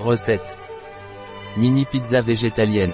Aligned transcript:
Recette. 0.00 0.56
Mini 1.56 1.84
pizza 1.84 2.20
végétalienne. 2.20 2.92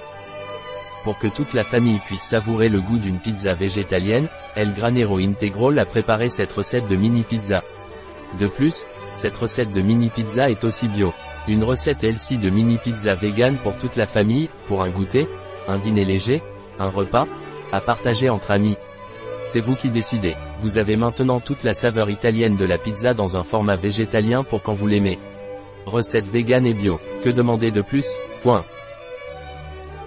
Pour 1.03 1.19
que 1.19 1.27
toute 1.27 1.53
la 1.53 1.63
famille 1.63 1.99
puisse 1.99 2.23
savourer 2.23 2.67
le 2.67 2.81
goût 2.81 2.97
d'une 2.97 3.19
pizza 3.19 3.53
végétalienne, 3.53 4.27
El 4.55 4.73
Granero 4.73 5.19
Integral 5.19 5.77
a 5.77 5.85
préparé 5.85 6.29
cette 6.29 6.51
recette 6.51 6.87
de 6.87 6.95
mini 6.95 7.21
pizza. 7.21 7.61
De 8.39 8.47
plus, 8.47 8.87
cette 9.13 9.35
recette 9.35 9.71
de 9.71 9.81
mini 9.81 10.09
pizza 10.09 10.49
est 10.49 10.63
aussi 10.63 10.87
bio. 10.87 11.13
Une 11.47 11.63
recette 11.63 12.03
healthy 12.03 12.39
de 12.39 12.49
mini 12.49 12.77
pizza 12.77 13.13
vegan 13.13 13.55
pour 13.57 13.77
toute 13.77 13.97
la 13.97 14.07
famille, 14.07 14.49
pour 14.67 14.81
un 14.81 14.89
goûter, 14.89 15.27
un 15.67 15.77
dîner 15.77 16.05
léger, 16.05 16.41
un 16.79 16.89
repas, 16.89 17.27
à 17.71 17.81
partager 17.81 18.31
entre 18.31 18.49
amis. 18.49 18.77
C'est 19.45 19.61
vous 19.61 19.75
qui 19.75 19.89
décidez. 19.89 20.35
Vous 20.61 20.79
avez 20.79 20.95
maintenant 20.95 21.39
toute 21.39 21.63
la 21.63 21.75
saveur 21.75 22.09
italienne 22.09 22.57
de 22.57 22.65
la 22.65 22.79
pizza 22.79 23.13
dans 23.13 23.37
un 23.37 23.43
format 23.43 23.75
végétalien 23.75 24.43
pour 24.43 24.63
quand 24.63 24.73
vous 24.73 24.87
l'aimez. 24.87 25.19
Recette 25.85 26.27
vegan 26.27 26.65
et 26.65 26.73
bio. 26.73 26.99
Que 27.23 27.29
demander 27.29 27.69
de 27.69 27.81
plus? 27.81 28.09
Point. 28.41 28.65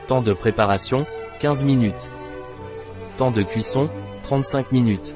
Temps 0.09 0.23
de 0.23 0.33
préparation 0.33 1.07
15 1.41 1.65
minutes. 1.65 2.11
Temps 3.17 3.31
de 3.31 3.43
cuisson 3.43 3.89
35 4.25 4.73
minutes. 4.73 5.15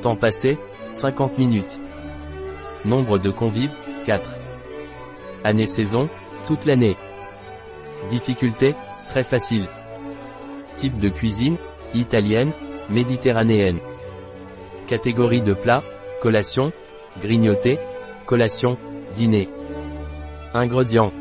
Temps 0.00 0.16
passé 0.16 0.58
50 0.90 1.36
minutes. 1.38 1.78
Nombre 2.86 3.18
de 3.18 3.30
convives 3.30 3.74
4. 4.06 4.30
Année-saison 5.44 6.08
toute 6.46 6.64
l'année. 6.64 6.96
Difficulté 8.08 8.74
très 9.08 9.22
facile. 9.22 9.66
Type 10.76 10.98
de 10.98 11.10
cuisine 11.10 11.58
italienne, 11.92 12.52
méditerranéenne. 12.88 13.80
Catégorie 14.86 15.42
de 15.42 15.52
plat 15.52 15.82
collation, 16.20 16.72
grignoté, 17.20 17.78
collation, 18.26 18.76
Dîner. 19.16 19.48
Ingrédients. 20.52 21.12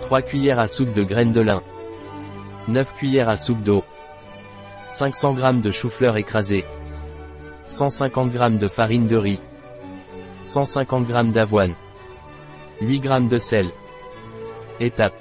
3 0.00 0.22
cuillères 0.22 0.58
à 0.58 0.66
soupe 0.66 0.94
de 0.94 1.02
graines 1.02 1.32
de 1.32 1.42
lin. 1.42 1.60
9 2.66 2.94
cuillères 2.94 3.28
à 3.28 3.36
soupe 3.36 3.60
d'eau. 3.60 3.84
500 4.88 5.36
g 5.36 5.60
de 5.60 5.70
chou-fleur 5.70 6.16
écrasé. 6.16 6.64
150 7.66 8.32
g 8.32 8.56
de 8.56 8.68
farine 8.68 9.06
de 9.06 9.16
riz. 9.16 9.40
150 10.40 11.08
g 11.08 11.32
d'avoine. 11.32 11.74
8 12.80 13.02
g 13.02 13.28
de 13.28 13.36
sel. 13.38 13.66
Étape. 14.80 15.14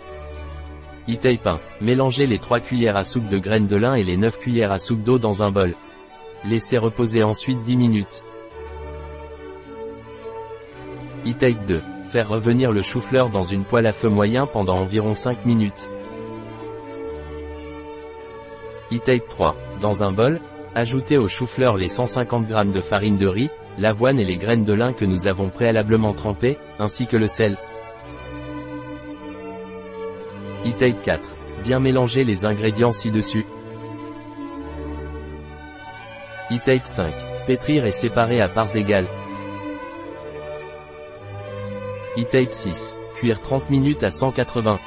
Itaipin. 1.10 1.60
Mélangez 1.82 2.28
les 2.28 2.40
3 2.40 2.62
cuillères 2.62 2.96
à 2.96 3.04
soupe 3.04 3.28
de 3.28 3.40
graines 3.40 3.68
de 3.68 3.76
lin 3.76 3.96
et 3.96 4.06
les 4.06 4.16
9 4.16 4.40
cuillères 4.40 4.72
à 4.72 4.80
soupe 4.80 5.04
d'eau 5.04 5.20
dans 5.20 5.44
un 5.44 5.52
bol. 5.52 5.74
Laissez 6.46 6.78
reposer 6.78 7.24
ensuite 7.24 7.62
10 7.64 7.76
minutes. 7.76 8.24
E-Take 11.26 11.66
2. 11.68 11.82
Faire 12.12 12.28
revenir 12.28 12.74
le 12.74 12.82
chou-fleur 12.82 13.30
dans 13.30 13.44
une 13.44 13.64
poêle 13.64 13.88
à 13.88 13.94
feu 13.94 14.10
moyen 14.10 14.46
pendant 14.46 14.78
environ 14.78 15.14
5 15.14 15.46
minutes. 15.46 15.90
E-Take 18.92 19.28
3. 19.30 19.56
Dans 19.80 20.04
un 20.04 20.12
bol, 20.12 20.42
ajoutez 20.76 21.18
au 21.18 21.30
chou-fleur 21.30 21.78
les 21.78 21.88
150 21.88 22.50
g 22.50 22.54
de 22.74 22.82
farine 22.82 23.16
de 23.16 23.28
riz, 23.28 23.50
l'avoine 23.78 24.20
et 24.20 24.26
les 24.26 24.36
graines 24.36 24.66
de 24.66 24.74
lin 24.74 24.92
que 24.92 25.06
nous 25.06 25.26
avons 25.26 25.50
préalablement 25.50 26.12
trempées, 26.12 26.58
ainsi 26.80 27.08
que 27.08 27.16
le 27.16 27.28
sel. 27.28 27.58
E-Take 30.66 31.00
4. 31.06 31.30
Bien 31.64 31.80
mélanger 31.80 32.26
les 32.26 32.44
ingrédients 32.44 32.92
ci-dessus. 32.92 33.46
E-Take 36.52 36.82
5. 36.84 37.14
Pétrir 37.48 37.86
et 37.86 37.92
séparer 37.92 38.42
à 38.42 38.50
parts 38.50 38.76
égales. 38.76 39.08
E-Tape 42.18 42.54
6. 42.54 42.94
Cuire 43.16 43.42
30 43.42 43.70
minutes 43.70 44.04
à 44.04 44.10
180. 44.10 44.80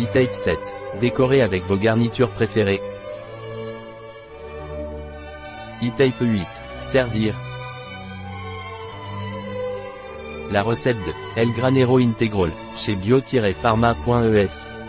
E-Tape 0.00 0.32
7. 0.32 0.58
Décorer 1.00 1.42
avec 1.42 1.62
vos 1.64 1.76
garnitures 1.76 2.30
préférées. 2.30 2.80
E-Tape 5.82 6.18
8. 6.18 6.46
Servir. 6.80 7.34
La 10.50 10.62
recette 10.62 10.96
de 10.96 11.12
El 11.38 11.52
Granero 11.52 11.98
Integral, 11.98 12.52
chez 12.76 12.96
bio-pharma.es. 12.96 14.79